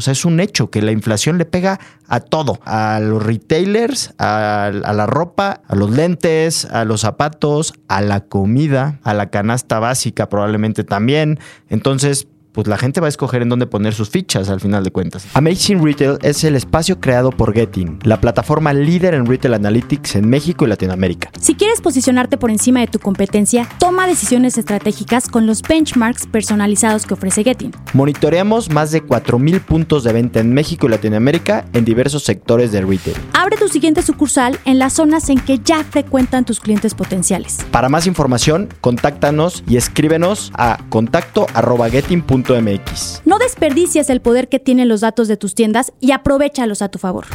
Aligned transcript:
O 0.00 0.02
sea, 0.02 0.12
es 0.12 0.24
un 0.24 0.40
hecho 0.40 0.70
que 0.70 0.80
la 0.80 0.92
inflación 0.92 1.36
le 1.36 1.44
pega 1.44 1.78
a 2.08 2.20
todo, 2.20 2.58
a 2.64 3.00
los 3.00 3.22
retailers, 3.22 4.14
a, 4.16 4.68
a 4.68 4.92
la 4.94 5.04
ropa, 5.04 5.60
a 5.68 5.74
los 5.76 5.90
lentes, 5.90 6.64
a 6.64 6.86
los 6.86 7.02
zapatos, 7.02 7.74
a 7.86 8.00
la 8.00 8.20
comida, 8.20 8.98
a 9.02 9.12
la 9.12 9.28
canasta 9.28 9.78
básica 9.78 10.30
probablemente 10.30 10.84
también. 10.84 11.38
Entonces, 11.68 12.28
pues 12.52 12.66
la 12.66 12.76
gente 12.76 13.00
va 13.00 13.06
a 13.06 13.08
escoger 13.08 13.42
en 13.42 13.48
dónde 13.48 13.66
poner 13.66 13.94
sus 13.94 14.10
fichas 14.10 14.48
al 14.48 14.60
final 14.60 14.84
de 14.84 14.90
cuentas. 14.90 15.26
Amazing 15.34 15.84
Retail 15.84 16.18
es 16.22 16.44
el 16.44 16.56
espacio 16.56 17.00
creado 17.00 17.30
por 17.30 17.54
Getting, 17.54 18.00
la 18.02 18.20
plataforma 18.20 18.72
líder 18.72 19.14
en 19.14 19.26
retail 19.26 19.54
analytics 19.54 20.16
en 20.16 20.28
México 20.28 20.64
y 20.64 20.68
Latinoamérica. 20.68 21.30
Si 21.40 21.54
quieres 21.54 21.80
posicionarte 21.80 22.36
por 22.36 22.50
encima 22.50 22.80
de 22.80 22.88
tu 22.88 22.98
competencia, 22.98 23.68
toma 23.78 24.06
decisiones 24.06 24.58
estratégicas 24.58 25.28
con 25.28 25.46
los 25.46 25.62
benchmarks 25.62 26.26
personalizados 26.26 27.06
que 27.06 27.14
ofrece 27.14 27.44
Getting. 27.44 27.72
Monitoreamos 27.92 28.70
más 28.70 28.90
de 28.90 29.04
4.000 29.04 29.60
puntos 29.60 30.04
de 30.04 30.12
venta 30.12 30.40
en 30.40 30.52
México 30.52 30.86
y 30.86 30.90
Latinoamérica 30.90 31.66
en 31.72 31.84
diversos 31.84 32.24
sectores 32.24 32.72
de 32.72 32.80
retail. 32.82 33.16
Abre 33.32 33.56
tu 33.56 33.68
siguiente 33.68 34.02
sucursal 34.02 34.58
en 34.64 34.78
las 34.78 34.94
zonas 34.94 35.28
en 35.28 35.38
que 35.40 35.58
ya 35.58 35.84
frecuentan 35.84 36.44
tus 36.44 36.60
clientes 36.60 36.94
potenciales. 36.94 37.58
Para 37.70 37.88
más 37.88 38.06
información, 38.06 38.68
contáctanos 38.80 39.62
y 39.68 39.76
escríbenos 39.76 40.50
a 40.54 40.78
contacto.getting.com 40.88 42.39
MX. 42.48 43.22
No 43.24 43.38
desperdicies 43.38 44.10
el 44.10 44.20
poder 44.20 44.48
que 44.48 44.58
tienen 44.58 44.88
los 44.88 45.02
datos 45.02 45.28
de 45.28 45.36
tus 45.36 45.54
tiendas 45.54 45.92
y 46.00 46.12
aprovechalos 46.12 46.82
a 46.82 46.88
tu 46.88 46.98
favor. 46.98 47.26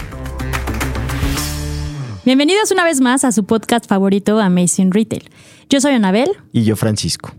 Bienvenidos 2.26 2.72
una 2.72 2.84
vez 2.84 3.02
más 3.02 3.24
a 3.24 3.32
su 3.32 3.46
podcast 3.46 3.88
favorito 3.88 4.40
Amazing 4.40 4.92
Retail. 4.92 5.30
Yo 5.70 5.80
soy 5.80 5.94
Anabel. 5.94 6.30
Y 6.52 6.64
yo 6.64 6.76
Francisco. 6.76 7.32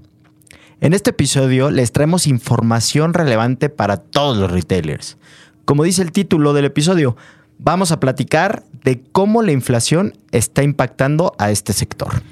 En 0.80 0.92
este 0.92 1.10
episodio 1.10 1.70
les 1.70 1.90
traemos 1.90 2.26
información 2.26 3.14
relevante 3.14 3.68
para 3.68 3.96
todos 3.96 4.36
los 4.36 4.50
retailers. 4.50 5.16
Como 5.64 5.82
dice 5.82 6.02
el 6.02 6.12
título 6.12 6.52
del 6.52 6.66
episodio, 6.66 7.16
vamos 7.58 7.90
a 7.90 7.98
platicar 7.98 8.62
de 8.84 9.02
cómo 9.10 9.42
la 9.42 9.52
inflación 9.52 10.16
está 10.30 10.62
impactando 10.62 11.32
a 11.38 11.50
este 11.50 11.72
sector. 11.72 12.22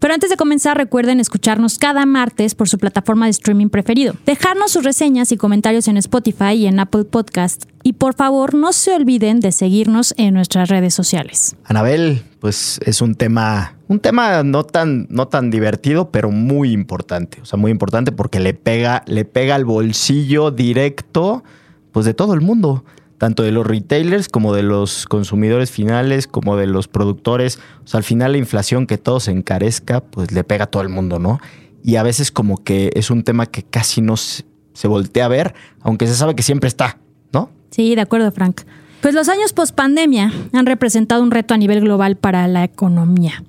Pero 0.00 0.14
antes 0.14 0.30
de 0.30 0.36
comenzar, 0.36 0.78
recuerden 0.78 1.20
escucharnos 1.20 1.78
cada 1.78 2.06
martes 2.06 2.54
por 2.54 2.70
su 2.70 2.78
plataforma 2.78 3.26
de 3.26 3.32
streaming 3.32 3.68
preferido. 3.68 4.14
Dejarnos 4.24 4.72
sus 4.72 4.82
reseñas 4.82 5.30
y 5.30 5.36
comentarios 5.36 5.88
en 5.88 5.98
Spotify 5.98 6.54
y 6.54 6.66
en 6.66 6.80
Apple 6.80 7.04
Podcast. 7.04 7.64
Y 7.82 7.92
por 7.92 8.14
favor, 8.14 8.54
no 8.54 8.72
se 8.72 8.94
olviden 8.94 9.40
de 9.40 9.52
seguirnos 9.52 10.14
en 10.16 10.32
nuestras 10.32 10.70
redes 10.70 10.94
sociales. 10.94 11.54
Anabel, 11.64 12.22
pues 12.40 12.80
es 12.86 13.02
un 13.02 13.14
tema, 13.14 13.74
un 13.88 14.00
tema 14.00 14.42
no 14.42 14.64
tan, 14.64 15.06
no 15.10 15.28
tan 15.28 15.50
divertido, 15.50 16.10
pero 16.10 16.30
muy 16.30 16.72
importante. 16.72 17.38
O 17.42 17.44
sea, 17.44 17.58
muy 17.58 17.70
importante 17.70 18.10
porque 18.10 18.40
le 18.40 18.54
pega, 18.54 19.02
le 19.06 19.26
pega 19.26 19.54
al 19.54 19.66
bolsillo 19.66 20.50
directo, 20.50 21.44
pues 21.92 22.06
de 22.06 22.14
todo 22.14 22.32
el 22.32 22.40
mundo 22.40 22.84
tanto 23.20 23.42
de 23.42 23.52
los 23.52 23.66
retailers 23.66 24.30
como 24.30 24.54
de 24.54 24.62
los 24.62 25.04
consumidores 25.04 25.70
finales, 25.70 26.26
como 26.26 26.56
de 26.56 26.66
los 26.66 26.88
productores. 26.88 27.58
O 27.84 27.86
sea, 27.86 27.98
al 27.98 28.04
final 28.04 28.32
la 28.32 28.38
inflación 28.38 28.86
que 28.86 28.96
todo 28.96 29.20
se 29.20 29.30
encarezca, 29.30 30.00
pues 30.00 30.32
le 30.32 30.42
pega 30.42 30.64
a 30.64 30.66
todo 30.68 30.82
el 30.82 30.88
mundo, 30.88 31.18
¿no? 31.18 31.38
Y 31.84 31.96
a 31.96 32.02
veces 32.02 32.32
como 32.32 32.64
que 32.64 32.90
es 32.94 33.10
un 33.10 33.22
tema 33.22 33.44
que 33.44 33.62
casi 33.62 34.00
no 34.00 34.16
se, 34.16 34.42
voltea 34.84 35.26
a 35.26 35.28
ver, 35.28 35.54
aunque 35.82 36.06
se 36.06 36.14
sabe 36.14 36.34
que 36.34 36.42
siempre 36.42 36.68
está, 36.68 36.96
¿no? 37.30 37.50
Sí, 37.68 37.94
de 37.94 38.00
acuerdo, 38.00 38.32
Frank. 38.32 38.62
Pues 39.02 39.14
los 39.14 39.28
años 39.28 39.52
post 39.52 39.74
pandemia 39.74 40.32
han 40.54 40.64
representado 40.64 41.22
un 41.22 41.30
reto 41.30 41.52
a 41.52 41.58
nivel 41.58 41.82
global 41.82 42.16
para 42.16 42.48
la 42.48 42.64
economía. 42.64 43.44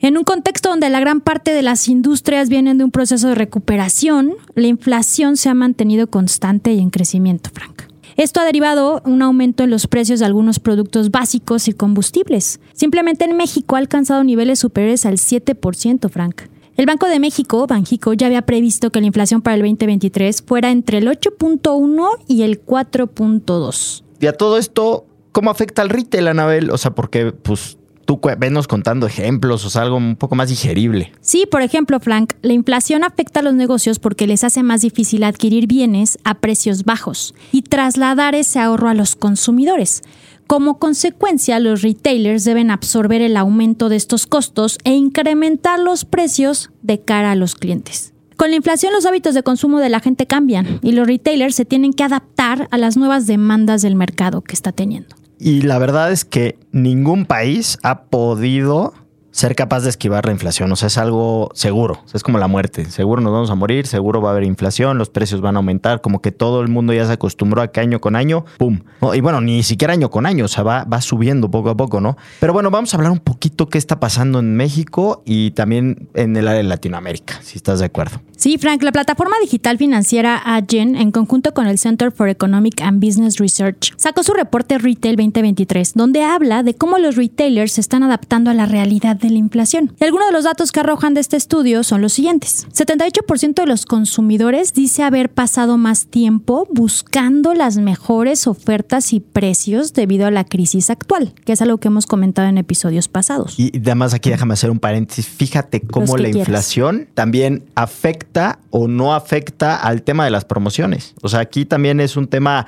En 0.00 0.18
un 0.18 0.24
contexto 0.24 0.68
donde 0.68 0.90
la 0.90 1.00
gran 1.00 1.22
parte 1.22 1.52
de 1.52 1.62
las 1.62 1.88
industrias 1.88 2.50
vienen 2.50 2.76
de 2.76 2.84
un 2.84 2.90
proceso 2.90 3.28
de 3.28 3.36
recuperación, 3.36 4.34
la 4.54 4.66
inflación 4.66 5.38
se 5.38 5.48
ha 5.48 5.54
mantenido 5.54 6.08
constante 6.08 6.74
y 6.74 6.80
en 6.80 6.90
crecimiento, 6.90 7.48
Frank. 7.54 7.91
Esto 8.16 8.40
ha 8.40 8.44
derivado 8.44 9.00
un 9.04 9.22
aumento 9.22 9.64
en 9.64 9.70
los 9.70 9.86
precios 9.86 10.20
de 10.20 10.26
algunos 10.26 10.58
productos 10.58 11.10
básicos 11.10 11.68
y 11.68 11.72
combustibles. 11.72 12.60
Simplemente 12.72 13.24
en 13.24 13.36
México 13.36 13.76
ha 13.76 13.78
alcanzado 13.78 14.24
niveles 14.24 14.58
superiores 14.58 15.06
al 15.06 15.14
7%, 15.14 16.10
Frank. 16.10 16.42
El 16.76 16.86
Banco 16.86 17.06
de 17.06 17.20
México, 17.20 17.66
Banjico, 17.66 18.14
ya 18.14 18.26
había 18.26 18.42
previsto 18.42 18.90
que 18.90 19.00
la 19.00 19.06
inflación 19.06 19.42
para 19.42 19.56
el 19.56 19.62
2023 19.62 20.42
fuera 20.42 20.70
entre 20.70 20.98
el 20.98 21.06
8.1 21.06 22.08
y 22.28 22.42
el 22.42 22.64
4.2. 22.64 24.04
Y 24.20 24.26
a 24.26 24.32
todo 24.32 24.56
esto, 24.56 25.04
¿cómo 25.32 25.50
afecta 25.50 25.82
al 25.82 25.90
retail, 25.90 26.28
Anabel? 26.28 26.70
O 26.70 26.78
sea, 26.78 26.92
porque 26.92 27.32
pues 27.32 27.76
tú 28.04 28.20
venos 28.38 28.68
contando 28.68 29.06
ejemplos 29.06 29.64
o 29.64 29.80
algo 29.80 29.96
un 29.96 30.16
poco 30.16 30.34
más 30.34 30.48
digerible. 30.48 31.12
Sí, 31.20 31.46
por 31.50 31.62
ejemplo, 31.62 32.00
Frank, 32.00 32.34
la 32.42 32.52
inflación 32.52 33.04
afecta 33.04 33.40
a 33.40 33.42
los 33.42 33.54
negocios 33.54 33.98
porque 33.98 34.26
les 34.26 34.44
hace 34.44 34.62
más 34.62 34.82
difícil 34.82 35.24
adquirir 35.24 35.66
bienes 35.66 36.18
a 36.24 36.34
precios 36.34 36.84
bajos 36.84 37.34
y 37.52 37.62
trasladar 37.62 38.34
ese 38.34 38.58
ahorro 38.58 38.88
a 38.88 38.94
los 38.94 39.16
consumidores. 39.16 40.02
Como 40.46 40.78
consecuencia, 40.78 41.60
los 41.60 41.82
retailers 41.82 42.44
deben 42.44 42.70
absorber 42.70 43.22
el 43.22 43.36
aumento 43.36 43.88
de 43.88 43.96
estos 43.96 44.26
costos 44.26 44.78
e 44.84 44.92
incrementar 44.92 45.78
los 45.78 46.04
precios 46.04 46.70
de 46.82 47.00
cara 47.00 47.32
a 47.32 47.36
los 47.36 47.54
clientes. 47.54 48.12
Con 48.36 48.50
la 48.50 48.56
inflación 48.56 48.92
los 48.92 49.06
hábitos 49.06 49.34
de 49.34 49.42
consumo 49.42 49.78
de 49.78 49.88
la 49.88 50.00
gente 50.00 50.26
cambian 50.26 50.80
y 50.82 50.92
los 50.92 51.06
retailers 51.06 51.54
se 51.54 51.64
tienen 51.64 51.92
que 51.92 52.02
adaptar 52.02 52.68
a 52.70 52.76
las 52.76 52.96
nuevas 52.96 53.26
demandas 53.26 53.82
del 53.82 53.94
mercado 53.94 54.42
que 54.42 54.54
está 54.54 54.72
teniendo. 54.72 55.14
Y 55.44 55.62
la 55.62 55.78
verdad 55.78 56.12
es 56.12 56.24
que 56.24 56.56
ningún 56.70 57.26
país 57.26 57.76
ha 57.82 58.04
podido 58.04 58.94
ser 59.32 59.56
capaz 59.56 59.80
de 59.80 59.90
esquivar 59.90 60.26
la 60.26 60.32
inflación. 60.32 60.70
O 60.70 60.76
sea, 60.76 60.86
es 60.86 60.98
algo 60.98 61.50
seguro. 61.54 62.04
es 62.14 62.22
como 62.22 62.38
la 62.38 62.46
muerte. 62.46 62.84
Seguro 62.84 63.20
nos 63.20 63.32
vamos 63.32 63.50
a 63.50 63.54
morir, 63.54 63.86
seguro 63.86 64.20
va 64.20 64.28
a 64.28 64.32
haber 64.32 64.44
inflación, 64.44 64.98
los 64.98 65.10
precios 65.10 65.40
van 65.40 65.56
a 65.56 65.58
aumentar. 65.58 66.00
Como 66.00 66.22
que 66.22 66.30
todo 66.30 66.60
el 66.60 66.68
mundo 66.68 66.92
ya 66.92 67.06
se 67.06 67.12
acostumbró 67.12 67.62
a 67.62 67.72
que 67.72 67.80
año 67.80 68.00
con 68.00 68.14
año, 68.14 68.44
¡pum! 68.58 68.80
Y 69.14 69.20
bueno, 69.20 69.40
ni 69.40 69.62
siquiera 69.62 69.94
año 69.94 70.10
con 70.10 70.26
año, 70.26 70.44
o 70.44 70.48
sea, 70.48 70.62
va, 70.62 70.84
va 70.84 71.00
subiendo 71.00 71.50
poco 71.50 71.70
a 71.70 71.76
poco, 71.76 72.00
¿no? 72.00 72.16
Pero 72.38 72.52
bueno, 72.52 72.70
vamos 72.70 72.92
a 72.94 72.96
hablar 72.98 73.10
un 73.10 73.18
poquito 73.18 73.68
qué 73.68 73.78
está 73.78 73.98
pasando 73.98 74.38
en 74.38 74.54
México 74.54 75.22
y 75.24 75.52
también 75.52 76.08
en 76.14 76.36
el 76.36 76.46
área 76.46 76.58
de 76.58 76.68
Latinoamérica, 76.68 77.40
si 77.42 77.56
estás 77.56 77.80
de 77.80 77.86
acuerdo. 77.86 78.20
Sí, 78.36 78.58
Frank, 78.58 78.82
la 78.82 78.92
plataforma 78.92 79.36
digital 79.40 79.78
financiera 79.78 80.36
Agen, 80.44 80.96
en 80.96 81.10
conjunto 81.10 81.54
con 81.54 81.66
el 81.66 81.78
Center 81.78 82.10
for 82.12 82.28
Economic 82.28 82.80
and 82.82 83.04
Business 83.04 83.38
Research, 83.38 83.94
sacó 83.96 84.22
su 84.22 84.32
reporte 84.34 84.78
Retail 84.78 85.16
2023, 85.16 85.94
donde 85.94 86.24
habla 86.24 86.62
de 86.62 86.74
cómo 86.74 86.98
los 86.98 87.16
retailers 87.16 87.72
se 87.72 87.80
están 87.80 88.02
adaptando 88.02 88.50
a 88.50 88.54
la 88.54 88.66
realidad 88.66 89.16
de 89.22 89.30
la 89.30 89.38
inflación. 89.38 89.94
Y 89.98 90.04
algunos 90.04 90.26
de 90.26 90.32
los 90.32 90.44
datos 90.44 90.72
que 90.72 90.80
arrojan 90.80 91.14
de 91.14 91.20
este 91.20 91.36
estudio 91.36 91.82
son 91.84 92.02
los 92.02 92.12
siguientes. 92.12 92.66
78% 92.74 93.54
de 93.54 93.66
los 93.66 93.86
consumidores 93.86 94.74
dice 94.74 95.02
haber 95.02 95.30
pasado 95.30 95.78
más 95.78 96.06
tiempo 96.06 96.68
buscando 96.70 97.54
las 97.54 97.78
mejores 97.78 98.46
ofertas 98.46 99.12
y 99.12 99.20
precios 99.20 99.94
debido 99.94 100.26
a 100.26 100.30
la 100.30 100.44
crisis 100.44 100.90
actual, 100.90 101.32
que 101.44 101.52
es 101.52 101.62
algo 101.62 101.78
que 101.78 101.88
hemos 101.88 102.06
comentado 102.06 102.48
en 102.48 102.58
episodios 102.58 103.08
pasados. 103.08 103.58
Y 103.58 103.72
además 103.78 104.12
aquí 104.12 104.28
déjame 104.28 104.54
hacer 104.54 104.70
un 104.70 104.80
paréntesis. 104.80 105.26
Fíjate 105.26 105.80
cómo 105.80 106.16
la 106.16 106.28
inflación 106.28 107.08
también 107.14 107.64
afecta 107.74 108.58
o 108.70 108.88
no 108.88 109.14
afecta 109.14 109.76
al 109.76 110.02
tema 110.02 110.24
de 110.24 110.30
las 110.30 110.44
promociones. 110.44 111.14
O 111.22 111.28
sea, 111.28 111.40
aquí 111.40 111.64
también 111.64 112.00
es 112.00 112.16
un 112.16 112.26
tema 112.26 112.66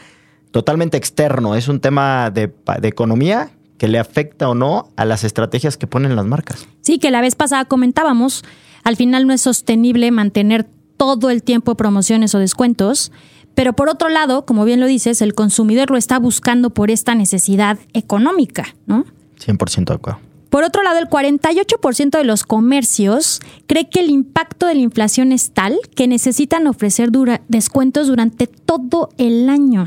totalmente 0.52 0.96
externo, 0.96 1.56
es 1.56 1.66
un 1.66 1.80
tema 1.80 2.30
de, 2.30 2.52
de 2.80 2.88
economía 2.88 3.50
que 3.84 3.88
le 3.88 3.98
afecta 3.98 4.48
o 4.48 4.54
no 4.54 4.88
a 4.96 5.04
las 5.04 5.24
estrategias 5.24 5.76
que 5.76 5.86
ponen 5.86 6.16
las 6.16 6.24
marcas. 6.24 6.66
Sí, 6.80 6.98
que 6.98 7.10
la 7.10 7.20
vez 7.20 7.34
pasada 7.34 7.66
comentábamos, 7.66 8.42
al 8.82 8.96
final 8.96 9.26
no 9.26 9.34
es 9.34 9.42
sostenible 9.42 10.10
mantener 10.10 10.66
todo 10.96 11.28
el 11.28 11.42
tiempo 11.42 11.74
promociones 11.74 12.34
o 12.34 12.38
descuentos, 12.38 13.12
pero 13.54 13.74
por 13.74 13.90
otro 13.90 14.08
lado, 14.08 14.46
como 14.46 14.64
bien 14.64 14.80
lo 14.80 14.86
dices, 14.86 15.20
el 15.20 15.34
consumidor 15.34 15.90
lo 15.90 15.98
está 15.98 16.18
buscando 16.18 16.70
por 16.70 16.90
esta 16.90 17.14
necesidad 17.14 17.78
económica, 17.92 18.74
¿no? 18.86 19.04
100% 19.38 19.84
de 19.84 19.94
acuerdo. 19.94 20.20
Por 20.48 20.64
otro 20.64 20.82
lado, 20.82 20.98
el 20.98 21.10
48% 21.10 22.16
de 22.16 22.24
los 22.24 22.44
comercios 22.44 23.40
cree 23.66 23.90
que 23.90 24.00
el 24.00 24.08
impacto 24.08 24.66
de 24.66 24.76
la 24.76 24.80
inflación 24.80 25.30
es 25.30 25.50
tal 25.50 25.78
que 25.94 26.08
necesitan 26.08 26.66
ofrecer 26.68 27.10
descuentos 27.48 28.06
durante 28.06 28.46
todo 28.46 29.10
el 29.18 29.50
año. 29.50 29.84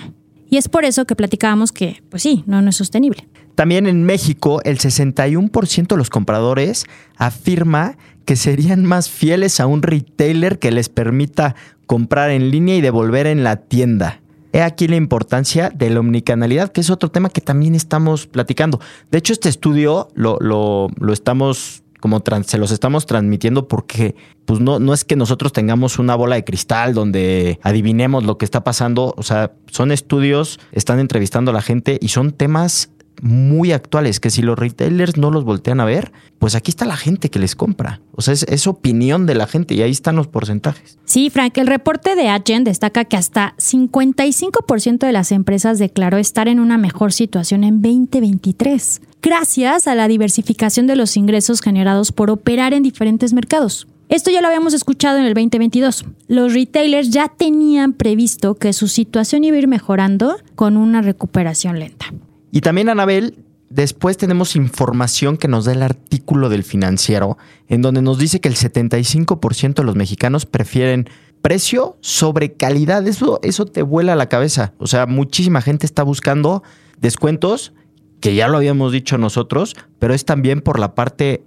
Y 0.52 0.58
es 0.58 0.70
por 0.70 0.86
eso 0.86 1.06
que 1.06 1.16
platicábamos 1.16 1.72
que, 1.72 2.04
pues 2.12 2.22
sí, 2.22 2.44
no, 2.46 2.62
no 2.62 2.70
es 2.70 2.76
sostenible. 2.76 3.28
También 3.58 3.88
en 3.88 4.04
México, 4.04 4.62
el 4.66 4.78
61% 4.78 5.88
de 5.88 5.98
los 5.98 6.12
compradores 6.12 6.86
afirma 7.16 7.98
que 8.24 8.36
serían 8.36 8.86
más 8.86 9.10
fieles 9.10 9.60
a 9.60 9.66
un 9.66 9.82
retailer 9.82 10.60
que 10.60 10.70
les 10.70 10.90
permita 10.90 11.56
comprar 11.88 12.30
en 12.30 12.52
línea 12.52 12.76
y 12.76 12.82
devolver 12.82 13.26
en 13.26 13.44
la 13.44 13.56
tienda. 13.56 14.22
He 14.54 14.62
aquí 14.62 14.88
la 14.88 14.96
importancia 14.96 15.72
de 15.74 15.90
la 15.90 16.02
omnicanalidad, 16.02 16.72
que 16.72 16.82
es 16.82 16.92
otro 16.92 17.10
tema 17.10 17.30
que 17.30 17.42
también 17.42 17.74
estamos 17.74 18.28
platicando. 18.28 18.80
De 19.10 19.18
hecho, 19.18 19.34
este 19.34 19.50
estudio 19.50 20.10
lo, 20.14 20.38
lo, 20.40 20.90
lo 21.00 21.12
estamos 21.12 21.82
como 22.00 22.22
se 22.46 22.60
los 22.60 22.70
estamos 22.70 23.08
transmitiendo 23.08 23.68
porque 23.68 24.14
pues 24.46 24.60
no, 24.60 24.78
no 24.78 24.94
es 24.94 25.04
que 25.04 25.16
nosotros 25.16 25.52
tengamos 25.52 25.98
una 25.98 26.14
bola 26.14 26.36
de 26.36 26.44
cristal 26.44 26.94
donde 26.94 27.60
adivinemos 27.64 28.24
lo 28.24 28.38
que 28.38 28.46
está 28.46 28.64
pasando. 28.64 29.16
O 29.18 29.24
sea, 29.24 29.54
son 29.72 29.92
estudios, 29.92 30.60
están 30.74 31.00
entrevistando 31.00 31.50
a 31.50 31.56
la 31.56 31.64
gente 31.64 31.98
y 32.00 32.10
son 32.10 32.34
temas 32.34 32.92
muy 33.22 33.72
actuales 33.72 34.20
que 34.20 34.30
si 34.30 34.42
los 34.42 34.58
retailers 34.58 35.18
no 35.18 35.32
los 35.32 35.44
voltean 35.44 35.80
a 35.80 35.86
ver, 35.86 36.12
pues 36.40 36.56
aquí 36.56 36.72
está 36.72 36.86
la 36.86 36.98
gente 36.98 37.30
que 37.30 37.40
les 37.40 37.56
compra. 37.56 38.02
O 38.14 38.22
sea, 38.22 38.34
es, 38.34 38.68
opinión 38.68 39.26
de 39.26 39.36
la 39.36 39.48
gente 39.48 39.74
y 39.74 39.82
ahí 39.82 39.92
están 39.92 40.16
los 40.16 40.28
porcentajes. 40.28 40.98
Sí, 41.06 41.30
Frank, 41.30 41.58
el 41.58 41.68
reporte 41.68 42.16
de 42.16 42.30
Agen 42.30 42.64
destaca 42.64 43.06
que 43.06 43.18
hasta 43.18 43.56
55% 43.58 45.00
de 45.00 45.12
las 45.12 45.32
empresas 45.32 45.80
declaró 45.80 46.18
estar 46.18 46.48
en 46.48 46.60
una 46.60 46.78
mejor 46.78 47.14
situación 47.14 47.64
en 47.64 47.82
2023, 47.82 49.02
gracias 49.22 49.88
a 49.88 49.96
la 49.96 50.08
diversificación 50.08 50.88
de 50.88 50.96
los 50.96 51.18
ingresos 51.18 51.62
generados 51.62 52.12
por 52.12 52.30
operar 52.30 52.74
en 52.74 52.84
diferentes 52.84 53.34
mercados. 53.34 53.88
Esto 54.10 54.32
ya 54.32 54.42
lo 54.42 54.48
habíamos 54.48 54.74
escuchado 54.74 55.18
en 55.18 55.26
el 55.26 55.34
2022. 55.34 56.06
Los 56.28 56.54
retailers 56.54 57.10
ya 57.10 57.28
tenían 57.28 57.92
previsto 57.92 58.56
que 58.56 58.72
su 58.72 58.88
situación 58.88 59.44
iba 59.44 59.58
a 59.58 59.60
ir 59.60 59.68
mejorando 59.68 60.38
con 60.56 60.78
una 60.78 61.02
recuperación 61.02 61.80
lenta. 61.80 62.14
Y 62.52 62.62
también, 62.62 62.90
Anabel, 62.90 63.44
después 63.70 64.18
tenemos 64.18 64.56
información 64.56 65.38
que 65.38 65.48
nos 65.48 65.66
da 65.66 65.74
el 65.74 65.84
artículo 65.84 66.50
del 66.50 66.64
financiero, 66.64 67.38
en 67.68 67.82
donde 67.82 68.02
nos 68.02 68.18
dice 68.18 68.40
que 68.40 68.50
el 68.50 68.56
75% 68.56 69.76
de 69.76 69.84
los 69.84 69.96
mexicanos 69.96 70.46
prefieren 70.46 71.10
precio 71.42 71.98
sobre 72.02 72.54
calidad. 72.54 73.06
Eso, 73.08 73.40
eso 73.44 73.66
te 73.66 73.82
vuela 73.82 74.16
la 74.16 74.30
cabeza. 74.30 74.74
O 74.78 74.88
sea, 74.88 75.06
muchísima 75.06 75.62
gente 75.62 75.86
está 75.86 76.04
buscando 76.04 76.64
descuentos, 77.00 77.74
que 78.20 78.36
ya 78.36 78.48
lo 78.48 78.58
habíamos 78.58 78.92
dicho 78.92 79.18
nosotros, 79.18 79.76
pero 80.00 80.14
es 80.14 80.26
también 80.26 80.62
por 80.62 80.80
la 80.80 80.96
parte 80.96 81.44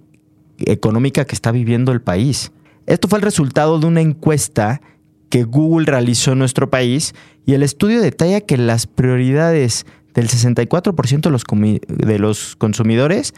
económica 0.57 1.25
que 1.25 1.35
está 1.35 1.51
viviendo 1.51 1.91
el 1.91 2.01
país. 2.01 2.51
Esto 2.85 3.07
fue 3.07 3.19
el 3.19 3.23
resultado 3.23 3.79
de 3.79 3.87
una 3.87 4.01
encuesta 4.01 4.81
que 5.29 5.43
Google 5.43 5.85
realizó 5.85 6.33
en 6.33 6.39
nuestro 6.39 6.69
país 6.69 7.13
y 7.45 7.53
el 7.53 7.63
estudio 7.63 8.01
detalla 8.01 8.41
que 8.41 8.57
las 8.57 8.85
prioridades 8.87 9.85
del 10.13 10.27
64% 10.27 11.21
de 11.21 11.29
los, 11.29 11.43
de 11.87 12.19
los 12.19 12.55
consumidores 12.55 13.33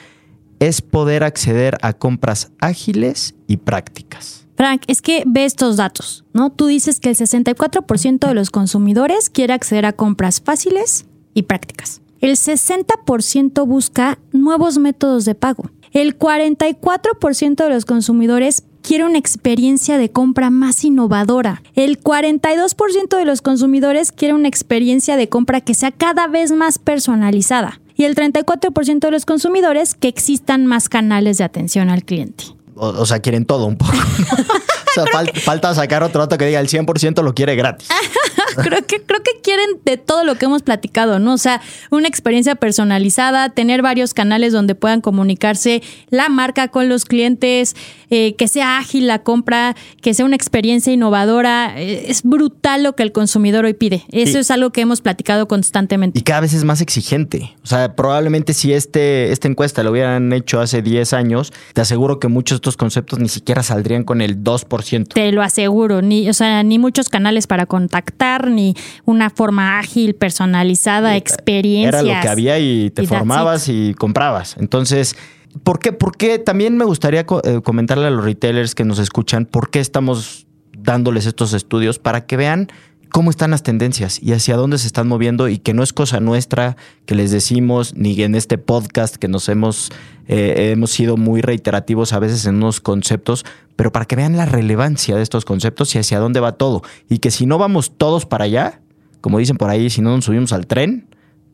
es 0.60 0.82
poder 0.82 1.24
acceder 1.24 1.78
a 1.82 1.94
compras 1.94 2.52
ágiles 2.60 3.36
y 3.48 3.58
prácticas. 3.58 4.48
Frank, 4.56 4.84
es 4.88 5.02
que 5.02 5.24
ve 5.26 5.46
estos 5.46 5.78
datos, 5.78 6.26
¿no? 6.34 6.52
Tú 6.52 6.68
dices 6.68 7.00
que 7.00 7.10
el 7.10 7.16
64% 7.16 8.28
de 8.28 8.34
los 8.34 8.52
consumidores 8.52 9.30
quiere 9.30 9.54
acceder 9.54 9.86
a 9.86 9.94
compras 9.94 10.42
fáciles 10.42 11.06
y 11.34 11.44
prácticas. 11.44 12.02
El 12.22 12.38
60% 12.38 13.66
busca 13.68 14.20
nuevos 14.32 14.78
métodos 14.78 15.26
de 15.26 15.36
pago. 15.36 15.70
El 15.92 16.18
44% 16.18 17.56
de 17.56 17.70
los 17.70 17.86
consumidores 17.86 18.64
quiere 18.84 19.06
una 19.06 19.18
experiencia 19.18 19.98
de 19.98 20.12
compra 20.12 20.52
más 20.52 20.84
innovadora. 20.84 21.64
El 21.74 22.00
42% 22.00 23.18
de 23.18 23.26
los 23.26 23.42
consumidores 23.42 24.12
quiere 24.12 24.36
una 24.36 24.50
experiencia 24.50 25.16
de 25.16 25.30
compra 25.30 25.62
que 25.62 25.74
sea 25.74 25.92
cada 25.92 26.28
vez 26.28 26.52
más 26.52 26.78
personalizada. 26.78 27.80
Y 27.96 28.04
el 28.04 28.16
34% 28.16 29.00
de 29.00 29.12
los 29.12 29.26
consumidores 29.26 29.96
que 29.96 30.08
existan 30.08 30.66
más 30.66 30.90
canales 30.90 31.38
de 31.38 31.44
atención 31.46 31.90
al 31.90 32.04
cliente. 32.04 32.44
O, 32.76 33.06
sea, 33.06 33.20
quieren 33.20 33.46
todo 33.46 33.66
un 33.66 33.78
poco. 33.78 33.94
o 33.94 34.92
sea, 34.94 35.06
falta 35.44 35.74
sacar 35.74 36.04
otro 36.04 36.22
dato 36.22 36.38
que 36.38 36.46
diga 36.46 36.60
el 36.60 36.68
100% 36.68 37.24
lo 37.24 37.34
quiere 37.34 37.56
gratis. 37.56 37.88
creo, 38.64 38.86
que, 38.86 39.02
creo 39.02 39.22
que 39.22 39.42
quieren 39.42 39.66
de 39.86 39.98
todo 39.98 40.24
lo 40.24 40.36
que 40.36 40.46
hemos 40.46 40.62
platicado, 40.62 41.20
¿no? 41.20 41.34
O 41.34 41.38
sea, 41.38 41.62
una 41.92 42.08
experiencia 42.08 42.56
personalizada, 42.56 43.50
tener 43.50 43.82
varios 43.82 44.14
canales 44.14 44.54
donde 44.54 44.76
puedan 44.76 45.02
comunicarse 45.02 45.82
la 46.10 46.30
marca 46.30 46.68
con 46.70 46.90
los 46.90 47.06
clientes, 47.06 47.76
eh, 48.10 48.36
que 48.36 48.48
sea 48.48 48.78
ágil 48.78 49.08
la 49.08 49.24
compra, 49.24 49.76
que 50.02 50.14
sea 50.14 50.26
una 50.26 50.36
experiencia 50.36 50.94
innovadora. 50.94 51.74
Eh, 51.78 52.06
es 52.08 52.24
brutal 52.24 52.84
lo 52.84 52.96
que 52.96 53.04
el 53.04 53.12
consumidor 53.12 53.66
hoy 53.66 53.74
pide. 53.74 54.04
Eso 54.12 54.40
es 54.40 54.52
algo 54.52 54.72
que 54.72 54.82
hemos 54.82 55.02
platicado 55.02 55.48
constantemente. 55.48 56.20
Y 56.20 56.22
cada 56.22 56.42
vez 56.42 56.54
es 56.54 56.64
más 56.64 56.82
exigente. 56.82 57.56
O 57.64 57.68
sea, 57.68 57.96
probablemente 57.96 58.54
si 58.54 58.74
este, 58.74 59.32
esta 59.32 59.48
encuesta 59.48 59.84
lo 59.84 59.92
hubieran 59.92 60.32
hecho 60.34 60.60
hace 60.60 60.82
10 60.82 61.14
años, 61.14 61.54
te 61.74 61.82
aseguro 61.82 62.20
que 62.20 62.28
muchos 62.28 62.58
de 62.58 62.58
estos 62.58 62.78
conceptos 62.78 63.20
ni 63.20 63.30
siquiera 63.30 63.64
saldrían 63.64 64.04
con 64.04 64.22
el 64.22 64.44
2%. 64.44 65.14
Te 65.14 65.32
lo 65.32 65.42
aseguro. 65.42 66.02
Ni, 66.02 66.30
o 66.30 66.34
sea, 66.34 66.64
ni 66.64 66.80
muchos 66.80 67.10
canales 67.10 67.48
para 67.48 67.66
contactar 67.66 68.43
ni 68.50 68.76
una 69.06 69.30
forma 69.30 69.80
ágil, 69.80 70.16
personalizada, 70.16 71.16
experiencia. 71.16 72.00
Era 72.00 72.16
lo 72.16 72.22
que 72.22 72.30
había 72.30 72.60
y 72.60 72.90
te 72.90 73.06
formabas 73.08 73.70
y 73.70 73.94
comprabas. 73.94 74.56
Entonces, 74.60 75.16
¿por 75.64 75.80
qué? 75.80 75.92
¿por 75.94 76.18
qué? 76.18 76.40
También 76.40 76.78
me 76.78 76.86
gustaría 76.86 77.26
eh, 77.44 77.62
comentarle 77.64 78.08
a 78.08 78.10
los 78.10 78.24
retailers 78.24 78.76
que 78.76 78.86
nos 78.86 79.00
escuchan 79.00 79.46
por 79.46 79.70
qué 79.70 79.80
estamos 79.80 80.48
dándoles 80.78 81.26
estos 81.26 81.54
estudios 81.54 82.00
para 82.00 82.26
que 82.26 82.38
vean 82.38 82.68
cómo 83.14 83.30
están 83.30 83.52
las 83.52 83.62
tendencias 83.62 84.22
y 84.22 84.34
hacia 84.34 84.58
dónde 84.58 84.80
se 84.80 84.88
están 84.88 85.08
moviendo 85.08 85.48
y 85.48 85.60
que 85.60 85.76
no 85.76 85.84
es 85.84 85.94
cosa 85.94 86.20
nuestra 86.20 86.76
que 87.06 87.14
les 87.14 87.30
decimos 87.30 87.94
ni 87.96 88.20
en 88.24 88.34
este 88.34 88.58
podcast 88.58 89.18
que 89.18 89.28
nos 89.28 89.50
hemos 89.50 89.92
eh, 90.28 90.72
hemos 90.72 90.92
sido 90.92 91.18
muy 91.18 91.42
reiterativos 91.42 92.14
a 92.14 92.20
veces 92.20 92.46
en 92.46 92.56
unos 92.56 92.80
conceptos, 92.80 93.46
pero 93.76 93.92
para 93.92 94.06
que 94.06 94.16
vean 94.16 94.38
la 94.38 94.46
relevancia 94.46 95.16
de 95.16 95.24
estos 95.24 95.46
conceptos 95.46 95.94
y 95.96 96.00
hacia 96.00 96.20
dónde 96.20 96.40
va 96.40 96.54
todo 96.54 96.82
y 97.10 97.20
que 97.20 97.32
si 97.32 97.46
no 97.46 97.58
vamos 97.58 97.98
todos 97.98 98.26
para 98.26 98.46
allá, 98.46 98.82
como 99.22 99.40
dicen 99.40 99.58
por 99.58 99.70
ahí, 99.70 99.90
si 99.90 100.02
no 100.02 100.16
nos 100.16 100.26
subimos 100.26 100.54
al 100.54 100.68
tren, 100.68 101.08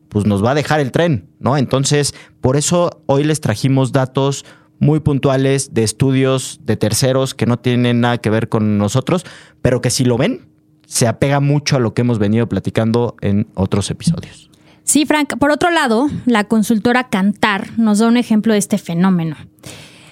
pues 0.08 0.26
nos 0.26 0.44
va 0.44 0.50
a 0.50 0.54
dejar 0.54 0.80
el 0.80 0.90
tren, 0.90 1.28
¿no? 1.38 1.56
Entonces, 1.56 2.14
por 2.40 2.56
eso 2.56 3.02
hoy 3.06 3.24
les 3.24 3.40
trajimos 3.40 3.92
datos 3.92 4.44
muy 4.80 5.00
puntuales 5.00 5.72
de 5.72 5.84
estudios 5.84 6.60
de 6.64 6.76
terceros 6.76 7.34
que 7.34 7.46
no 7.46 7.58
tienen 7.58 8.00
nada 8.00 8.18
que 8.18 8.30
ver 8.30 8.48
con 8.48 8.78
nosotros, 8.78 9.24
pero 9.62 9.80
que 9.80 9.90
si 9.90 10.04
lo 10.04 10.16
ven, 10.16 10.48
se 10.86 11.06
apega 11.06 11.38
mucho 11.38 11.76
a 11.76 11.80
lo 11.80 11.94
que 11.94 12.00
hemos 12.00 12.18
venido 12.18 12.48
platicando 12.48 13.14
en 13.20 13.46
otros 13.54 13.90
episodios. 13.90 14.50
Sí, 14.82 15.06
Frank. 15.06 15.38
Por 15.38 15.52
otro 15.52 15.70
lado, 15.70 16.08
la 16.26 16.44
consultora 16.44 17.08
Cantar 17.08 17.78
nos 17.78 18.00
da 18.00 18.08
un 18.08 18.16
ejemplo 18.16 18.54
de 18.54 18.58
este 18.58 18.76
fenómeno. 18.76 19.36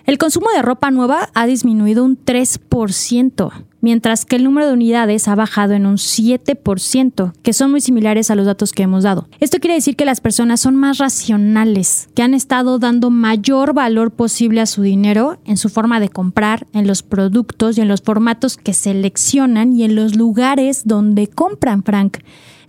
El 0.09 0.17
consumo 0.17 0.47
de 0.57 0.63
ropa 0.63 0.91
nueva 0.91 1.29
ha 1.35 1.45
disminuido 1.45 2.03
un 2.03 2.17
3%, 2.17 3.53
mientras 3.83 4.25
que 4.25 4.37
el 4.37 4.45
número 4.45 4.67
de 4.67 4.73
unidades 4.73 5.29
ha 5.29 5.35
bajado 5.35 5.75
en 5.75 5.85
un 5.85 5.97
7%, 5.97 7.33
que 7.43 7.53
son 7.53 7.71
muy 7.71 7.83
similares 7.83 8.31
a 8.31 8.35
los 8.35 8.47
datos 8.47 8.73
que 8.73 8.85
hemos 8.85 9.05
dado. 9.05 9.29
Esto 9.39 9.59
quiere 9.59 9.75
decir 9.75 9.97
que 9.97 10.07
las 10.07 10.23
personas 10.23 10.61
son 10.61 10.77
más 10.77 10.97
racionales, 10.97 12.09
que 12.15 12.23
han 12.23 12.33
estado 12.33 12.79
dando 12.79 13.11
mayor 13.11 13.75
valor 13.75 14.11
posible 14.11 14.63
a 14.63 14.67
su 14.67 14.81
dinero 14.81 15.41
en 15.45 15.59
su 15.59 15.69
forma 15.69 16.01
de 16.01 16.09
comprar, 16.09 16.67
en 16.73 16.87
los 16.87 17.03
productos 17.03 17.77
y 17.77 17.83
en 17.83 17.89
los 17.89 18.01
formatos 18.01 18.57
que 18.57 18.73
seleccionan 18.73 19.75
y 19.75 19.85
en 19.85 19.95
los 19.95 20.17
lugares 20.17 20.85
donde 20.87 21.27
compran, 21.27 21.83
Frank. 21.83 22.17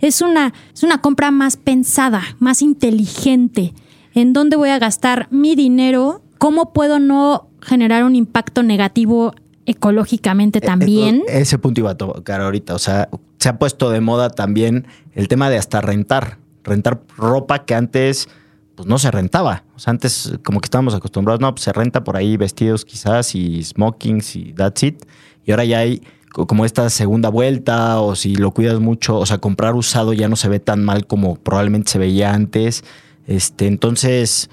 Es 0.00 0.20
una, 0.20 0.52
es 0.74 0.82
una 0.82 1.00
compra 1.00 1.30
más 1.30 1.56
pensada, 1.56 2.20
más 2.38 2.60
inteligente. 2.60 3.72
¿En 4.12 4.34
dónde 4.34 4.56
voy 4.56 4.68
a 4.68 4.78
gastar 4.78 5.26
mi 5.30 5.56
dinero? 5.56 6.20
¿Cómo 6.40 6.72
puedo 6.72 6.98
no 6.98 7.50
generar 7.60 8.04
un 8.04 8.16
impacto 8.16 8.62
negativo 8.62 9.34
ecológicamente 9.66 10.58
eh, 10.58 10.62
eh, 10.64 10.66
también? 10.66 11.22
Ese 11.28 11.58
punto 11.58 11.82
iba 11.82 11.90
a 11.90 11.98
tocar 11.98 12.40
ahorita. 12.40 12.74
O 12.74 12.78
sea, 12.78 13.10
se 13.38 13.50
ha 13.50 13.58
puesto 13.58 13.90
de 13.90 14.00
moda 14.00 14.30
también 14.30 14.86
el 15.12 15.28
tema 15.28 15.50
de 15.50 15.58
hasta 15.58 15.82
rentar. 15.82 16.38
Rentar 16.64 17.02
ropa 17.18 17.66
que 17.66 17.74
antes 17.74 18.26
pues 18.74 18.88
no 18.88 18.98
se 18.98 19.10
rentaba. 19.10 19.64
O 19.76 19.78
sea, 19.78 19.90
antes 19.90 20.32
como 20.42 20.62
que 20.62 20.64
estábamos 20.64 20.94
acostumbrados, 20.94 21.42
no, 21.42 21.54
pues 21.54 21.62
se 21.62 21.74
renta 21.74 22.04
por 22.04 22.16
ahí 22.16 22.38
vestidos 22.38 22.86
quizás 22.86 23.34
y 23.34 23.62
smokings 23.62 24.34
y 24.34 24.54
that's 24.54 24.82
it. 24.82 25.04
Y 25.44 25.50
ahora 25.50 25.66
ya 25.66 25.80
hay 25.80 26.00
como 26.32 26.64
esta 26.64 26.88
segunda 26.88 27.28
vuelta 27.28 28.00
o 28.00 28.16
si 28.16 28.34
lo 28.36 28.52
cuidas 28.52 28.80
mucho, 28.80 29.18
o 29.18 29.26
sea, 29.26 29.36
comprar 29.36 29.74
usado 29.74 30.14
ya 30.14 30.26
no 30.26 30.36
se 30.36 30.48
ve 30.48 30.58
tan 30.58 30.82
mal 30.86 31.06
como 31.06 31.34
probablemente 31.34 31.90
se 31.90 31.98
veía 31.98 32.32
antes. 32.32 32.82
Este, 33.26 33.66
entonces, 33.66 34.48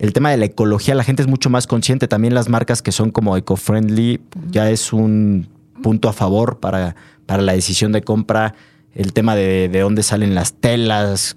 el 0.00 0.14
tema 0.14 0.30
de 0.30 0.38
la 0.38 0.46
ecología, 0.46 0.94
la 0.94 1.04
gente 1.04 1.22
es 1.22 1.28
mucho 1.28 1.50
más 1.50 1.66
consciente. 1.66 2.08
También 2.08 2.32
las 2.34 2.48
marcas 2.48 2.80
que 2.80 2.90
son 2.90 3.10
como 3.10 3.36
eco-friendly 3.36 4.20
ya 4.50 4.70
es 4.70 4.94
un 4.94 5.48
punto 5.82 6.08
a 6.08 6.14
favor 6.14 6.58
para, 6.58 6.96
para 7.26 7.42
la 7.42 7.52
decisión 7.52 7.92
de 7.92 8.00
compra. 8.00 8.54
El 8.94 9.12
tema 9.12 9.36
de, 9.36 9.68
de 9.68 9.80
dónde 9.80 10.02
salen 10.02 10.34
las 10.34 10.54
telas, 10.54 11.34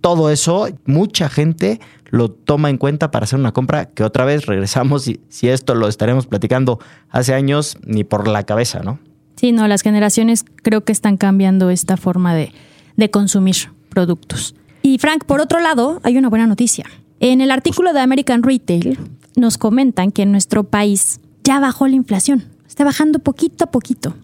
todo 0.00 0.30
eso, 0.30 0.66
mucha 0.86 1.28
gente 1.28 1.78
lo 2.06 2.30
toma 2.30 2.70
en 2.70 2.78
cuenta 2.78 3.10
para 3.10 3.24
hacer 3.24 3.38
una 3.38 3.52
compra 3.52 3.86
que 3.86 4.02
otra 4.02 4.24
vez 4.24 4.46
regresamos 4.46 5.08
y 5.08 5.20
si 5.28 5.48
esto 5.48 5.74
lo 5.74 5.86
estaremos 5.86 6.26
platicando 6.26 6.78
hace 7.10 7.34
años, 7.34 7.76
ni 7.84 8.02
por 8.02 8.28
la 8.28 8.44
cabeza, 8.44 8.80
¿no? 8.82 8.98
Sí, 9.36 9.52
no, 9.52 9.68
las 9.68 9.82
generaciones 9.82 10.44
creo 10.62 10.84
que 10.84 10.92
están 10.92 11.18
cambiando 11.18 11.68
esta 11.68 11.98
forma 11.98 12.34
de, 12.34 12.50
de 12.96 13.10
consumir 13.10 13.56
productos. 13.90 14.54
Y 14.80 14.98
Frank, 14.98 15.24
por 15.24 15.40
otro 15.40 15.60
lado, 15.60 16.00
hay 16.02 16.16
una 16.16 16.30
buena 16.30 16.46
noticia. 16.46 16.86
En 17.20 17.40
el 17.40 17.50
artículo 17.50 17.92
de 17.92 18.00
American 18.00 18.42
Retail 18.42 18.98
nos 19.36 19.58
comentan 19.58 20.12
que 20.12 20.22
en 20.22 20.32
nuestro 20.32 20.64
país 20.64 21.20
ya 21.44 21.60
bajó 21.60 21.86
la 21.86 21.96
inflación. 21.96 22.44
Está 22.66 22.84
bajando 22.84 23.20
poquito 23.20 23.64
a 23.64 23.70
poquito. 23.70 24.14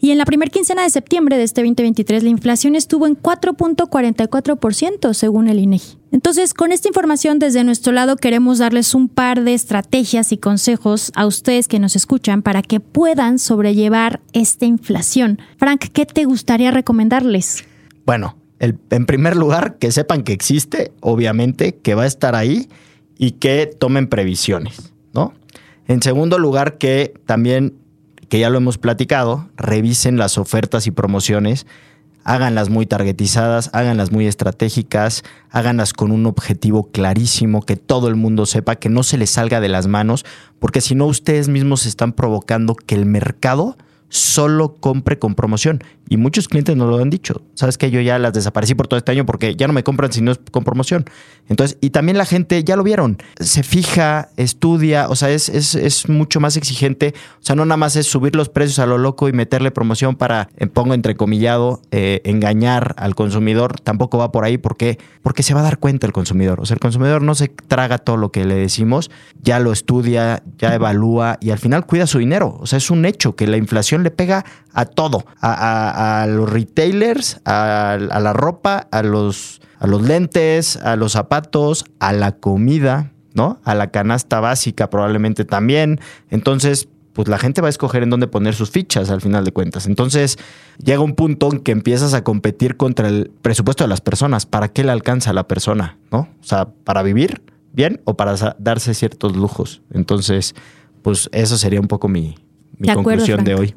Y 0.00 0.10
en 0.10 0.18
la 0.18 0.24
primera 0.24 0.50
quincena 0.50 0.82
de 0.82 0.90
septiembre 0.90 1.36
de 1.36 1.44
este 1.44 1.60
2023, 1.60 2.22
la 2.22 2.30
inflación 2.30 2.74
estuvo 2.74 3.06
en 3.06 3.16
4.44% 3.16 5.12
según 5.14 5.48
el 5.48 5.58
INEGI. 5.58 5.98
Entonces, 6.12 6.54
con 6.54 6.72
esta 6.72 6.88
información 6.88 7.38
desde 7.38 7.62
nuestro 7.62 7.92
lado 7.92 8.16
queremos 8.16 8.58
darles 8.58 8.94
un 8.94 9.08
par 9.08 9.44
de 9.44 9.54
estrategias 9.54 10.32
y 10.32 10.38
consejos 10.38 11.12
a 11.14 11.26
ustedes 11.26 11.68
que 11.68 11.78
nos 11.78 11.94
escuchan 11.94 12.42
para 12.42 12.62
que 12.62 12.80
puedan 12.80 13.38
sobrellevar 13.38 14.20
esta 14.32 14.64
inflación. 14.64 15.38
Frank, 15.58 15.84
¿qué 15.92 16.06
te 16.06 16.24
gustaría 16.24 16.70
recomendarles? 16.70 17.64
Bueno, 18.06 18.39
en 18.60 19.06
primer 19.06 19.36
lugar, 19.36 19.78
que 19.78 19.90
sepan 19.90 20.22
que 20.22 20.32
existe, 20.32 20.92
obviamente, 21.00 21.74
que 21.76 21.94
va 21.94 22.04
a 22.04 22.06
estar 22.06 22.34
ahí 22.34 22.68
y 23.18 23.32
que 23.32 23.66
tomen 23.66 24.06
previsiones, 24.06 24.92
¿no? 25.12 25.34
En 25.88 26.02
segundo 26.02 26.38
lugar, 26.38 26.78
que 26.78 27.14
también, 27.26 27.74
que 28.28 28.38
ya 28.38 28.50
lo 28.50 28.58
hemos 28.58 28.78
platicado, 28.78 29.48
revisen 29.56 30.18
las 30.18 30.38
ofertas 30.38 30.86
y 30.86 30.90
promociones 30.90 31.66
háganlas 32.24 32.68
muy 32.68 32.86
targetizadas, 32.86 33.70
háganlas 33.72 34.12
muy 34.12 34.26
estratégicas, 34.26 35.24
háganlas 35.50 35.92
con 35.92 36.12
un 36.12 36.26
objetivo 36.26 36.90
clarísimo, 36.90 37.62
que 37.62 37.76
todo 37.76 38.08
el 38.08 38.16
mundo 38.16 38.46
sepa, 38.46 38.76
que 38.76 38.88
no 38.88 39.02
se 39.02 39.18
les 39.18 39.30
salga 39.30 39.60
de 39.60 39.68
las 39.68 39.86
manos, 39.86 40.24
porque 40.58 40.80
si 40.80 40.94
no 40.94 41.06
ustedes 41.06 41.48
mismos 41.48 41.86
están 41.86 42.12
provocando 42.12 42.74
que 42.74 42.94
el 42.94 43.06
mercado 43.06 43.76
solo 44.10 44.74
compre 44.74 45.18
con 45.18 45.34
promoción. 45.34 45.82
Y 46.12 46.16
muchos 46.16 46.48
clientes 46.48 46.76
nos 46.76 46.88
lo 46.88 46.98
han 46.98 47.08
dicho. 47.08 47.42
Sabes 47.54 47.78
que 47.78 47.92
yo 47.92 48.00
ya 48.00 48.18
las 48.18 48.32
desaparecí 48.32 48.74
por 48.74 48.88
todo 48.88 48.98
este 48.98 49.12
año 49.12 49.24
porque 49.24 49.54
ya 49.54 49.68
no 49.68 49.72
me 49.72 49.84
compran 49.84 50.12
si 50.12 50.20
no 50.20 50.32
es 50.32 50.40
con 50.50 50.64
promoción. 50.64 51.04
Entonces, 51.48 51.78
y 51.80 51.90
también 51.90 52.18
la 52.18 52.24
gente, 52.24 52.64
ya 52.64 52.74
lo 52.74 52.82
vieron, 52.82 53.18
se 53.38 53.62
fija, 53.62 54.28
estudia, 54.36 55.08
o 55.08 55.14
sea, 55.14 55.30
es, 55.30 55.48
es, 55.48 56.08
mucho 56.08 56.40
más 56.40 56.56
exigente. 56.56 57.14
O 57.34 57.44
sea, 57.44 57.54
no 57.54 57.64
nada 57.64 57.76
más 57.76 57.94
es 57.94 58.08
subir 58.08 58.34
los 58.34 58.48
precios 58.48 58.80
a 58.80 58.86
lo 58.86 58.98
loco 58.98 59.28
y 59.28 59.32
meterle 59.32 59.70
promoción 59.70 60.16
para, 60.16 60.48
eh, 60.56 60.66
pongo 60.66 60.94
entrecomillado, 60.94 61.80
eh, 61.92 62.20
engañar 62.24 62.96
al 62.98 63.14
consumidor. 63.14 63.78
Tampoco 63.78 64.18
va 64.18 64.32
por 64.32 64.44
ahí 64.44 64.58
porque, 64.58 64.98
porque 65.22 65.44
se 65.44 65.54
va 65.54 65.60
a 65.60 65.64
dar 65.64 65.78
cuenta 65.78 66.08
el 66.08 66.12
consumidor. 66.12 66.60
O 66.60 66.66
sea, 66.66 66.74
el 66.74 66.80
consumidor 66.80 67.22
no 67.22 67.36
se 67.36 67.48
traga 67.48 67.98
todo 67.98 68.16
lo 68.16 68.32
que 68.32 68.44
le 68.44 68.56
decimos, 68.56 69.12
ya 69.40 69.60
lo 69.60 69.70
estudia, 69.70 70.42
ya 70.58 70.74
evalúa 70.74 71.38
y 71.40 71.50
al 71.50 71.58
final 71.58 71.86
cuida 71.86 72.08
su 72.08 72.18
dinero. 72.18 72.56
O 72.60 72.66
sea, 72.66 72.78
es 72.78 72.90
un 72.90 73.04
hecho 73.04 73.36
que 73.36 73.46
la 73.46 73.56
inflación 73.56 73.99
le 74.00 74.10
pega 74.10 74.44
a 74.72 74.84
todo, 74.84 75.24
a, 75.40 76.26
los 76.28 76.50
retailers, 76.50 77.40
a, 77.44 77.98
la 77.98 78.32
ropa, 78.32 78.88
a 78.90 79.02
los, 79.02 79.60
a 79.78 79.86
los 79.86 80.02
lentes, 80.02 80.76
a 80.76 80.96
los 80.96 81.12
zapatos, 81.12 81.84
a 81.98 82.12
la 82.12 82.32
comida, 82.32 83.12
¿no? 83.34 83.60
A 83.64 83.74
la 83.74 83.90
canasta 83.90 84.40
básica 84.40 84.90
probablemente 84.90 85.44
también. 85.44 86.00
Entonces, 86.30 86.88
pues 87.12 87.28
la 87.28 87.38
gente 87.38 87.60
va 87.60 87.66
a 87.66 87.70
escoger 87.70 88.02
en 88.02 88.10
dónde 88.10 88.28
poner 88.28 88.54
sus 88.54 88.70
fichas 88.70 89.10
al 89.10 89.20
final 89.20 89.44
de 89.44 89.52
cuentas. 89.52 89.86
Entonces, 89.86 90.38
llega 90.82 91.00
un 91.00 91.14
punto 91.14 91.50
en 91.52 91.60
que 91.60 91.72
empiezas 91.72 92.14
a 92.14 92.22
competir 92.24 92.76
contra 92.76 93.08
el 93.08 93.30
presupuesto 93.42 93.84
de 93.84 93.88
las 93.88 94.00
personas. 94.00 94.46
¿Para 94.46 94.68
qué 94.68 94.84
le 94.84 94.92
alcanza 94.92 95.30
a 95.30 95.32
la 95.32 95.48
persona? 95.48 95.98
¿No? 96.12 96.28
O 96.40 96.44
sea, 96.44 96.68
¿para 96.84 97.02
vivir 97.02 97.42
bien 97.72 98.00
o 98.04 98.16
para 98.16 98.34
darse 98.58 98.94
ciertos 98.94 99.36
lujos? 99.36 99.82
Entonces, 99.92 100.54
pues 101.02 101.28
eso 101.32 101.56
sería 101.56 101.80
un 101.80 101.88
poco 101.88 102.08
mi, 102.08 102.36
conclusión 102.94 103.44
de 103.44 103.54
hoy. 103.54 103.74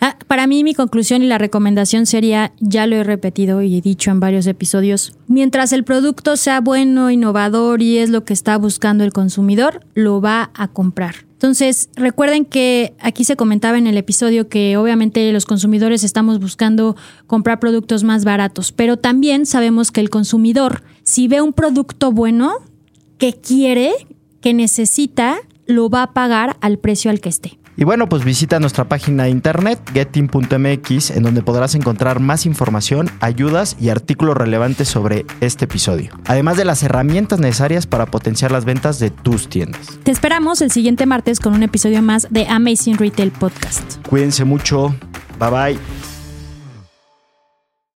Ah, 0.00 0.16
para 0.28 0.46
mí 0.46 0.62
mi 0.62 0.74
conclusión 0.74 1.22
y 1.22 1.26
la 1.26 1.38
recomendación 1.38 2.06
sería, 2.06 2.52
ya 2.60 2.86
lo 2.86 2.96
he 2.96 3.04
repetido 3.04 3.62
y 3.62 3.76
he 3.76 3.80
dicho 3.80 4.12
en 4.12 4.20
varios 4.20 4.46
episodios, 4.46 5.14
mientras 5.26 5.72
el 5.72 5.82
producto 5.82 6.36
sea 6.36 6.60
bueno, 6.60 7.10
innovador 7.10 7.82
y 7.82 7.98
es 7.98 8.08
lo 8.10 8.24
que 8.24 8.32
está 8.32 8.56
buscando 8.58 9.02
el 9.02 9.12
consumidor, 9.12 9.84
lo 9.94 10.20
va 10.20 10.50
a 10.54 10.68
comprar. 10.68 11.26
Entonces, 11.32 11.88
recuerden 11.96 12.44
que 12.44 12.94
aquí 13.00 13.24
se 13.24 13.36
comentaba 13.36 13.78
en 13.78 13.86
el 13.86 13.96
episodio 13.96 14.48
que 14.48 14.76
obviamente 14.76 15.32
los 15.32 15.46
consumidores 15.46 16.04
estamos 16.04 16.40
buscando 16.40 16.96
comprar 17.26 17.58
productos 17.58 18.04
más 18.04 18.24
baratos, 18.24 18.72
pero 18.72 18.98
también 18.98 19.46
sabemos 19.46 19.90
que 19.90 20.00
el 20.00 20.10
consumidor, 20.10 20.82
si 21.02 21.26
ve 21.28 21.40
un 21.40 21.52
producto 21.52 22.12
bueno, 22.12 22.54
que 23.18 23.34
quiere, 23.34 23.92
que 24.40 24.54
necesita, 24.54 25.38
lo 25.66 25.90
va 25.90 26.04
a 26.04 26.12
pagar 26.12 26.56
al 26.60 26.78
precio 26.78 27.10
al 27.10 27.20
que 27.20 27.28
esté. 27.28 27.58
Y 27.78 27.84
bueno, 27.84 28.08
pues 28.08 28.24
visita 28.24 28.58
nuestra 28.58 28.88
página 28.88 29.22
de 29.22 29.30
internet 29.30 29.78
getting.mx 29.94 31.10
en 31.12 31.22
donde 31.22 31.42
podrás 31.42 31.76
encontrar 31.76 32.18
más 32.18 32.44
información, 32.44 33.08
ayudas 33.20 33.76
y 33.78 33.90
artículos 33.90 34.36
relevantes 34.36 34.88
sobre 34.88 35.24
este 35.40 35.66
episodio, 35.66 36.10
además 36.26 36.56
de 36.56 36.64
las 36.64 36.82
herramientas 36.82 37.38
necesarias 37.38 37.86
para 37.86 38.06
potenciar 38.06 38.50
las 38.50 38.64
ventas 38.64 38.98
de 38.98 39.10
tus 39.10 39.48
tiendas. 39.48 39.96
Te 40.02 40.10
esperamos 40.10 40.60
el 40.60 40.72
siguiente 40.72 41.06
martes 41.06 41.38
con 41.38 41.54
un 41.54 41.62
episodio 41.62 42.02
más 42.02 42.26
de 42.30 42.48
Amazing 42.48 42.98
Retail 42.98 43.30
Podcast. 43.30 44.04
Cuídense 44.08 44.44
mucho. 44.44 44.92
Bye 45.38 45.50
bye. 45.50 46.17